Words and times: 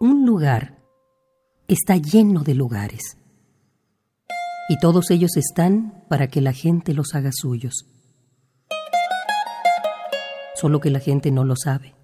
Un 0.00 0.24
lugar 0.24 0.78
está 1.66 1.96
lleno 1.96 2.44
de 2.44 2.54
lugares 2.54 3.16
y 4.68 4.78
todos 4.78 5.10
ellos 5.10 5.36
están 5.36 6.04
para 6.08 6.28
que 6.28 6.40
la 6.40 6.52
gente 6.52 6.94
los 6.94 7.16
haga 7.16 7.30
suyos. 7.32 7.84
Solo 10.54 10.78
que 10.78 10.90
la 10.90 11.00
gente 11.00 11.32
no 11.32 11.44
lo 11.44 11.56
sabe. 11.56 11.96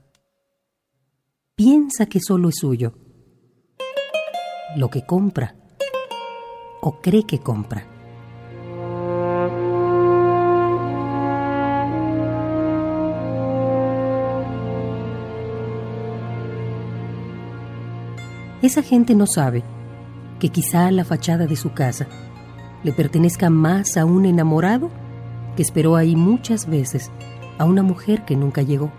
Piensa 1.54 2.06
que 2.06 2.18
solo 2.20 2.48
es 2.48 2.56
suyo. 2.58 2.94
Lo 4.76 4.90
que 4.90 5.06
compra 5.06 5.54
o 6.80 7.00
cree 7.00 7.24
que 7.24 7.38
compra. 7.38 7.93
Esa 18.64 18.82
gente 18.82 19.14
no 19.14 19.26
sabe 19.26 19.62
que 20.40 20.48
quizá 20.48 20.90
la 20.90 21.04
fachada 21.04 21.46
de 21.46 21.54
su 21.54 21.74
casa 21.74 22.06
le 22.82 22.94
pertenezca 22.94 23.50
más 23.50 23.98
a 23.98 24.06
un 24.06 24.24
enamorado 24.24 24.90
que 25.54 25.60
esperó 25.60 25.96
ahí 25.96 26.16
muchas 26.16 26.66
veces 26.66 27.10
a 27.58 27.66
una 27.66 27.82
mujer 27.82 28.24
que 28.24 28.36
nunca 28.36 28.62
llegó. 28.62 28.90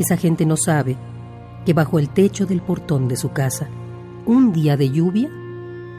Esa 0.00 0.16
gente 0.16 0.44
no 0.44 0.56
sabe 0.56 0.96
que 1.64 1.72
bajo 1.72 2.00
el 2.00 2.08
techo 2.08 2.44
del 2.44 2.60
portón 2.60 3.06
de 3.06 3.14
su 3.14 3.30
casa, 3.30 3.68
un 4.26 4.52
día 4.52 4.76
de 4.76 4.90
lluvia, 4.90 5.30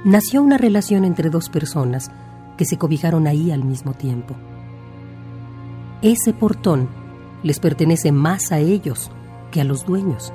nació 0.03 0.43
una 0.43 0.57
relación 0.57 1.05
entre 1.05 1.29
dos 1.29 1.47
personas 1.47 2.11
que 2.57 2.65
se 2.65 2.77
cobijaron 2.77 3.27
ahí 3.27 3.49
al 3.49 3.63
mismo 3.63 3.93
tiempo. 3.93 4.35
Ese 6.01 6.33
portón 6.33 7.00
les 7.43 7.59
pertenece 7.59 8.11
más 8.11 8.51
a 8.51 8.59
ellos 8.59 9.11
que 9.51 9.61
a 9.61 9.63
los 9.63 9.85
dueños, 9.85 10.33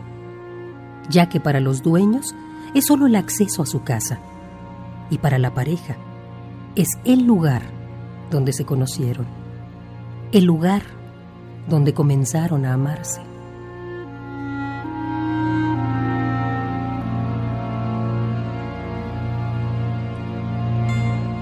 ya 1.09 1.29
que 1.29 1.41
para 1.41 1.61
los 1.61 1.83
dueños 1.83 2.35
es 2.75 2.87
solo 2.87 3.07
el 3.07 3.17
acceso 3.17 3.63
a 3.63 3.67
su 3.67 3.83
casa 3.83 4.19
y 5.11 5.19
para 5.19 5.39
la 5.39 5.55
pareja 5.55 5.97
es 6.75 6.89
el 7.05 7.25
lugar 7.25 7.63
donde 8.31 8.53
se 8.53 8.65
conocieron, 8.65 9.27
el 10.33 10.45
lugar 10.45 10.83
donde 11.69 11.95
comenzaron 11.95 12.67
a 12.67 12.75
amarse. 12.75 13.21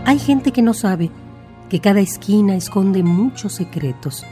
Hay 0.07 0.19
gente 0.19 0.53
que 0.53 0.62
no 0.62 0.75
sabe 0.75 1.11
que 1.69 1.81
cada 1.81 2.01
esquina 2.01 2.55
esconde 2.55 3.03
muchos 3.03 3.55
secretos 3.55 4.25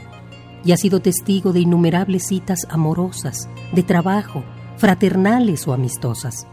y 0.65 0.71
ha 0.71 0.77
sido 0.77 0.99
testigo 1.01 1.53
de 1.53 1.59
innumerables 1.59 2.27
citas 2.27 2.65
amorosas, 2.69 3.49
de 3.73 3.83
trabajo, 3.83 4.43
fraternales 4.77 5.67
o 5.67 5.73
amistosas. 5.73 6.47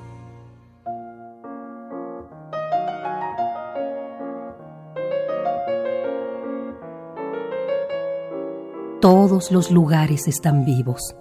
Todos 9.01 9.51
los 9.51 9.71
lugares 9.71 10.29
están 10.29 10.67
vivos. 10.67 11.17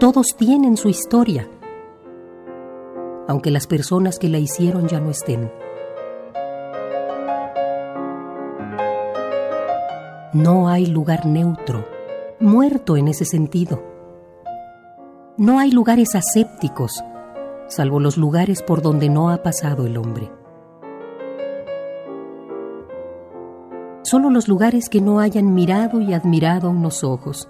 Todos 0.00 0.34
tienen 0.36 0.76
su 0.76 0.88
historia, 0.88 1.48
aunque 3.28 3.52
las 3.52 3.68
personas 3.68 4.18
que 4.18 4.28
la 4.28 4.38
hicieron 4.38 4.88
ya 4.88 4.98
no 5.00 5.10
estén. 5.10 5.63
No 10.34 10.68
hay 10.68 10.86
lugar 10.86 11.26
neutro, 11.26 11.86
muerto 12.40 12.96
en 12.96 13.06
ese 13.06 13.24
sentido. 13.24 13.80
No 15.36 15.60
hay 15.60 15.70
lugares 15.70 16.16
asépticos, 16.16 17.04
salvo 17.68 18.00
los 18.00 18.16
lugares 18.16 18.60
por 18.60 18.82
donde 18.82 19.08
no 19.08 19.30
ha 19.30 19.44
pasado 19.44 19.86
el 19.86 19.96
hombre. 19.96 20.28
Solo 24.02 24.28
los 24.28 24.48
lugares 24.48 24.88
que 24.88 25.00
no 25.00 25.20
hayan 25.20 25.54
mirado 25.54 26.00
y 26.00 26.12
admirado 26.14 26.68
unos 26.68 27.04
ojos, 27.04 27.48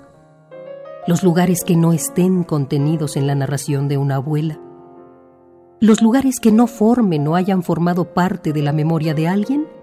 los 1.06 1.22
lugares 1.22 1.64
que 1.64 1.76
no 1.76 1.94
estén 1.94 2.44
contenidos 2.44 3.16
en 3.16 3.26
la 3.26 3.34
narración 3.34 3.88
de 3.88 3.96
una 3.96 4.16
abuela, 4.16 4.60
los 5.80 6.02
lugares 6.02 6.38
que 6.38 6.52
no 6.52 6.66
formen 6.66 7.26
o 7.28 7.34
hayan 7.34 7.62
formado 7.62 8.12
parte 8.12 8.52
de 8.52 8.60
la 8.60 8.74
memoria 8.74 9.14
de 9.14 9.26
alguien, 9.26 9.73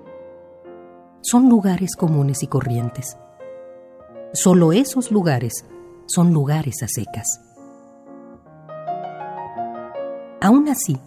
son 1.22 1.50
lugares 1.50 1.96
comunes 1.96 2.44
y 2.44 2.48
corrientes. 2.48 3.18
Solo 4.34 4.74
esos 4.74 5.12
lugares 5.12 5.66
son 6.08 6.34
lugares 6.34 6.82
a 6.84 6.88
secas. 6.88 7.42
Aún 10.42 10.68
así, 10.70 10.98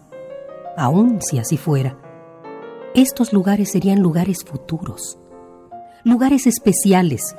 aún 0.76 1.20
si 1.20 1.38
así 1.38 1.56
fuera, 1.56 1.98
estos 2.94 3.32
lugares 3.32 3.72
serían 3.72 4.00
lugares 4.00 4.44
futuros, 4.44 5.18
lugares 6.04 6.46
especiales 6.46 7.34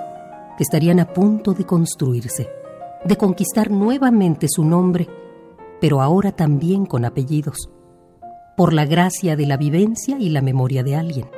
que 0.57 0.63
estarían 0.63 0.99
a 0.99 1.13
punto 1.13 1.53
de 1.53 1.65
construirse, 1.65 2.49
de 3.05 3.15
conquistar 3.15 3.71
nuevamente 3.71 4.47
su 4.49 4.65
nombre, 4.65 5.07
pero 5.79 6.01
ahora 6.01 6.33
también 6.33 6.85
con 6.85 7.05
apellidos, 7.05 7.69
por 8.57 8.73
la 8.73 8.85
gracia 8.85 9.35
de 9.35 9.45
la 9.45 9.55
vivencia 9.55 10.17
y 10.19 10.29
la 10.29 10.41
memoria 10.41 10.83
de 10.83 10.95
alguien. 10.95 11.34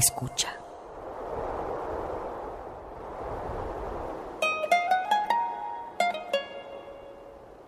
Escucha. 0.00 0.48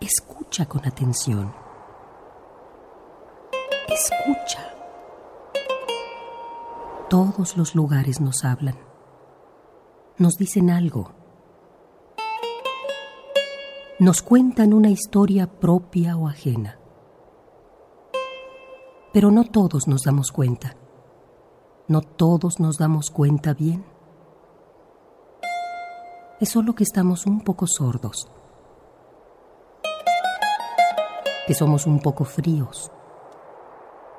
Escucha 0.01 0.65
con 0.65 0.83
atención. 0.87 1.53
Escucha. 3.87 4.73
Todos 7.07 7.55
los 7.55 7.75
lugares 7.75 8.19
nos 8.19 8.43
hablan. 8.43 8.79
Nos 10.17 10.33
dicen 10.37 10.71
algo. 10.71 11.11
Nos 13.99 14.23
cuentan 14.23 14.73
una 14.73 14.89
historia 14.89 15.45
propia 15.45 16.17
o 16.17 16.27
ajena. 16.27 16.79
Pero 19.13 19.29
no 19.29 19.43
todos 19.43 19.87
nos 19.87 20.01
damos 20.01 20.31
cuenta. 20.31 20.77
No 21.85 22.01
todos 22.01 22.61
nos 22.61 22.77
damos 22.77 23.11
cuenta 23.11 23.53
bien. 23.53 23.83
Es 26.39 26.49
solo 26.49 26.75
que 26.75 26.83
estamos 26.83 27.25
un 27.25 27.41
poco 27.41 27.67
sordos, 27.67 28.29
que 31.45 31.53
somos 31.53 31.85
un 31.85 31.99
poco 31.99 32.23
fríos, 32.23 32.89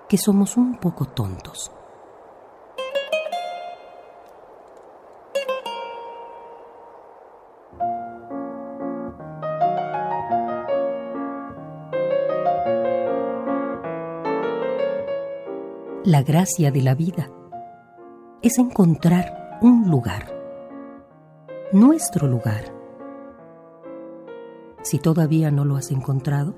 que 0.09 0.19
somos 0.19 0.59
un 0.59 0.77
poco 0.77 1.07
tontos. 1.07 1.71
La 16.05 16.23
gracia 16.23 16.71
de 16.71 16.83
la 16.83 16.95
vida 16.95 17.31
es 18.45 18.59
encontrar 18.59 19.59
un 19.63 19.91
lugar, 19.91 20.27
nuestro 21.73 22.29
lugar. 22.29 22.65
Si 24.83 24.99
todavía 24.99 25.51
no 25.51 25.65
lo 25.65 25.77
has 25.77 25.91
encontrado, 25.91 26.55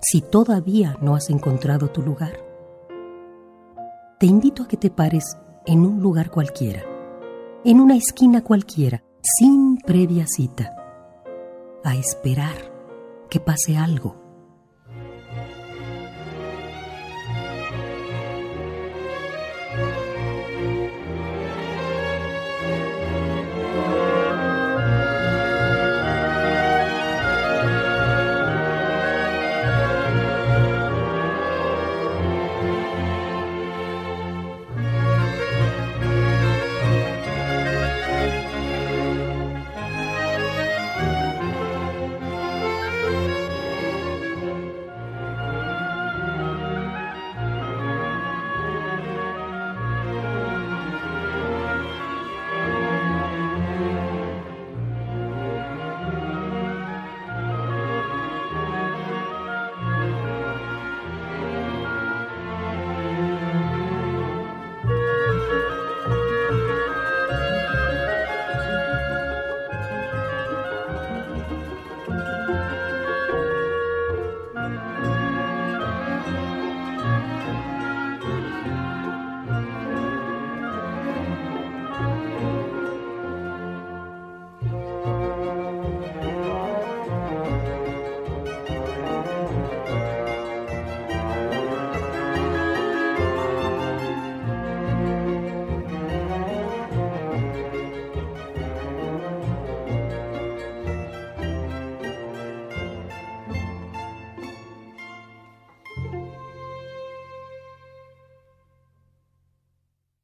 si 0.00 0.20
todavía 0.20 0.96
no 1.00 1.16
has 1.16 1.30
encontrado 1.30 1.88
tu 1.88 2.00
lugar, 2.00 2.34
te 4.20 4.26
invito 4.26 4.62
a 4.62 4.68
que 4.68 4.76
te 4.76 4.90
pares 4.90 5.36
en 5.66 5.80
un 5.80 6.00
lugar 6.00 6.30
cualquiera, 6.30 6.84
en 7.64 7.80
una 7.80 7.96
esquina 7.96 8.44
cualquiera, 8.44 9.02
sin 9.20 9.78
previa 9.78 10.26
cita, 10.28 10.76
a 11.82 11.96
esperar 11.96 12.72
que 13.28 13.40
pase 13.40 13.76
algo 13.76 14.14